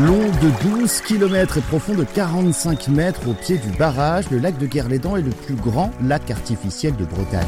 de 0.00 0.78
12 0.78 1.02
km 1.02 1.58
et 1.58 1.60
profond 1.60 1.94
de 1.94 2.04
45 2.04 2.88
mètres 2.88 3.28
au 3.28 3.34
pied 3.34 3.58
du 3.58 3.68
barrage, 3.76 4.30
le 4.30 4.38
lac 4.38 4.56
de 4.56 4.66
Guerlédan 4.66 5.16
est 5.16 5.22
le 5.22 5.30
plus 5.30 5.56
grand 5.56 5.90
lac 6.02 6.30
artificiel 6.30 6.96
de 6.96 7.04
Bretagne. 7.04 7.46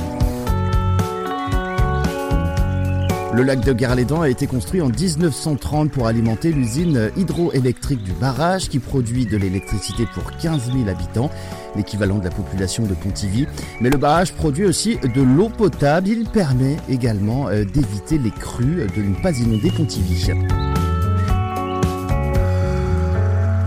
Le 3.32 3.43
lac 3.43 3.61
de 3.61 3.72
Guerlédan 3.72 4.20
a 4.20 4.29
été 4.29 4.46
construit 4.46 4.82
en 4.82 4.88
1930 4.88 5.90
pour 5.90 6.07
alimenter 6.07 6.52
l'usine 6.52 7.11
hydroélectrique 7.16 8.02
du 8.02 8.12
barrage 8.12 8.68
qui 8.68 8.80
produit 8.80 9.25
de 9.25 9.39
l'électricité 9.39 10.04
pour 10.12 10.36
15 10.36 10.72
000 10.76 10.89
habitants, 10.90 11.30
l'équivalent 11.75 12.18
de 12.18 12.25
la 12.25 12.30
population 12.30 12.84
de 12.84 12.93
Pontivy. 12.93 13.46
Mais 13.80 13.89
le 13.89 13.96
barrage 13.96 14.34
produit 14.34 14.66
aussi 14.66 14.98
de 14.98 15.22
l'eau 15.22 15.48
potable. 15.48 16.08
Il 16.08 16.29
permet 16.29 16.76
également 16.90 17.48
euh, 17.48 17.64
d'éviter 17.64 18.18
les 18.18 18.30
crues 18.30 18.86
de 18.94 19.03
ne 19.03 19.14
pas 19.22 19.32
inonder 19.39 19.71
Pontivy. 19.71 20.32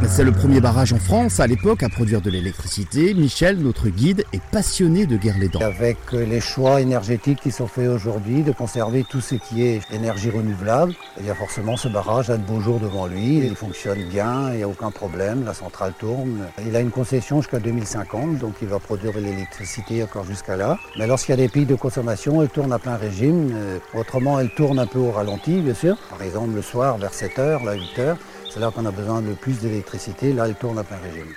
C'est 0.07 0.23
le 0.23 0.31
premier 0.31 0.61
barrage 0.61 0.93
en 0.93 0.99
France 0.99 1.39
à 1.39 1.47
l'époque 1.47 1.83
à 1.83 1.89
produire 1.89 2.21
de 2.21 2.29
l'électricité. 2.29 3.13
Michel, 3.13 3.57
notre 3.57 3.89
guide, 3.89 4.23
est 4.31 4.41
passionné 4.51 5.05
de 5.05 5.17
Guerlédan. 5.17 5.59
Avec 5.59 5.97
les 6.11 6.39
choix 6.39 6.79
énergétiques 6.79 7.39
qui 7.41 7.51
sont 7.51 7.67
faits 7.67 7.89
aujourd'hui, 7.89 8.43
de 8.43 8.53
conserver 8.53 9.03
tout 9.03 9.19
ce 9.19 9.35
qui 9.35 9.63
est 9.63 9.81
énergie 9.91 10.29
renouvelable, 10.29 10.93
il 11.19 11.25
y 11.25 11.29
a 11.29 11.35
forcément 11.35 11.75
ce 11.75 11.89
barrage 11.89 12.29
a 12.29 12.37
de 12.37 12.43
beaux 12.43 12.61
jours 12.61 12.79
devant 12.79 13.07
lui. 13.07 13.39
Il 13.39 13.55
fonctionne 13.55 14.03
bien, 14.09 14.51
il 14.51 14.57
n'y 14.57 14.63
a 14.63 14.69
aucun 14.69 14.91
problème, 14.91 15.43
la 15.43 15.53
centrale 15.53 15.93
tourne. 15.99 16.47
Il 16.65 16.75
a 16.75 16.79
une 16.79 16.91
concession 16.91 17.41
jusqu'à 17.41 17.59
2050, 17.59 18.37
donc 18.37 18.53
il 18.61 18.67
va 18.67 18.79
produire 18.79 19.11
de 19.11 19.19
l'électricité 19.19 20.03
encore 20.03 20.25
jusqu'à 20.25 20.55
là. 20.55 20.77
Mais 20.97 21.07
lorsqu'il 21.07 21.31
y 21.31 21.39
a 21.39 21.41
des 21.41 21.49
pics 21.49 21.67
de 21.67 21.75
consommation, 21.75 22.41
elle 22.41 22.49
tourne 22.49 22.71
à 22.71 22.79
plein 22.79 22.95
régime. 22.95 23.51
Euh, 23.53 23.79
autrement, 23.93 24.39
elle 24.39 24.53
tourne 24.55 24.79
un 24.79 24.87
peu 24.87 24.99
au 24.99 25.11
ralenti, 25.11 25.59
bien 25.61 25.73
sûr. 25.73 25.97
Par 26.09 26.21
exemple, 26.21 26.55
le 26.55 26.61
soir 26.61 26.97
vers 26.97 27.11
7h, 27.11 27.65
là, 27.65 27.75
8h. 27.75 28.15
C'est 28.49 28.59
là 28.59 28.71
qu'on 28.71 28.85
a 28.85 28.91
besoin 28.91 29.21
de 29.21 29.33
plus 29.33 29.59
d'électricité. 29.59 30.33
Là, 30.33 30.47
elle 30.47 30.55
tourne 30.55 30.77
à 30.79 30.83
plein 30.83 30.97
régime. 30.97 31.33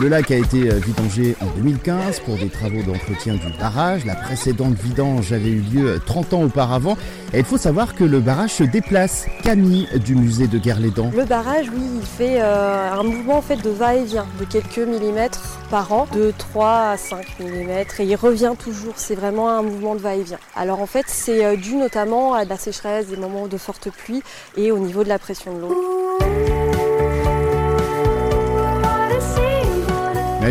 Le 0.00 0.08
lac 0.08 0.30
a 0.30 0.36
été 0.36 0.70
euh, 0.70 0.76
vidangé 0.76 1.36
en 1.42 1.46
2015 1.58 2.20
pour 2.20 2.38
des 2.38 2.48
travaux 2.48 2.80
d'entretien 2.80 3.34
du 3.34 3.52
barrage. 3.58 4.06
La 4.06 4.14
précédente 4.14 4.72
vidange 4.72 5.30
avait 5.34 5.50
eu 5.50 5.60
lieu 5.60 6.00
30 6.06 6.32
ans 6.32 6.42
auparavant. 6.42 6.96
Et 7.34 7.40
il 7.40 7.44
faut 7.44 7.58
savoir 7.58 7.94
que 7.94 8.04
le 8.04 8.20
barrage 8.20 8.48
se 8.48 8.64
déplace. 8.64 9.26
Camille 9.42 9.86
du 10.02 10.14
musée 10.14 10.46
de 10.46 10.56
Guerlédan. 10.56 11.10
Le 11.14 11.26
barrage, 11.26 11.66
oui, 11.74 11.82
il 12.00 12.06
fait 12.06 12.40
euh, 12.40 12.90
un 12.90 13.02
mouvement 13.02 13.36
en 13.36 13.42
fait 13.42 13.56
de 13.56 13.68
va-et-vient 13.68 14.26
de 14.40 14.46
quelques 14.46 14.78
millimètres 14.78 15.42
par 15.70 15.92
an, 15.92 16.06
de 16.14 16.32
3 16.38 16.92
à 16.92 16.96
5 16.96 17.38
millimètres. 17.38 18.00
Et 18.00 18.06
il 18.06 18.16
revient 18.16 18.54
toujours. 18.58 18.94
C'est 18.96 19.16
vraiment 19.16 19.50
un 19.50 19.60
mouvement 19.60 19.96
de 19.96 20.00
va-et-vient. 20.00 20.38
Alors 20.56 20.80
en 20.80 20.86
fait, 20.86 21.04
c'est 21.08 21.44
euh, 21.44 21.56
dû 21.56 21.76
notamment 21.76 22.32
à 22.32 22.46
la 22.46 22.56
sécheresse, 22.56 23.08
des 23.08 23.18
moments 23.18 23.48
de 23.48 23.58
forte 23.58 23.90
pluie 23.90 24.22
et 24.56 24.72
au 24.72 24.78
niveau 24.78 25.04
de 25.04 25.10
la 25.10 25.18
pression 25.18 25.54
de 25.54 25.60
l'eau. 25.60 26.59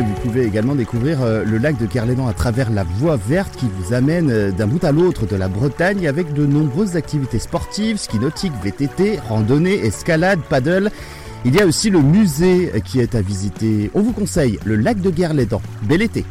Vous 0.02 0.14
pouvez 0.22 0.46
également 0.46 0.76
découvrir 0.76 1.22
euh, 1.22 1.44
le 1.44 1.58
lac 1.58 1.78
de 1.78 1.86
Kerlédan 1.86 2.28
à 2.28 2.34
travers 2.34 2.70
la 2.70 2.84
voie 2.84 3.18
verte 3.18 3.56
qui 3.56 3.68
vous 3.68 3.94
amène 3.94 4.30
euh, 4.30 4.52
d'un 4.52 4.68
bout 4.68 4.84
à 4.84 4.92
l'autre 4.92 5.26
de 5.26 5.36
la 5.36 5.48
Bretagne 5.48 6.08
avec 6.08 6.34
de 6.34 6.46
nombreuses 6.46 6.96
activités 6.96 7.40
sportives, 7.40 7.98
ski 7.98 8.20
nautique, 8.20 8.54
VTT, 8.64 9.20
randonnée, 9.28 9.74
escalade, 9.86 10.40
paddle. 10.50 10.92
Il 11.46 11.56
y 11.56 11.62
a 11.62 11.66
aussi 11.66 11.90
le 11.90 12.02
musée 12.02 12.72
qui 12.84 13.00
est 13.00 13.16
à 13.16 13.22
visiter. 13.22 13.90
On 13.94 14.02
vous 14.02 14.12
conseille 14.12 14.60
le 14.66 14.76
lac 14.76 15.00
de 15.02 15.10
Guerlédan. 15.10 15.62
Bel 15.84 16.02
été 16.02 16.26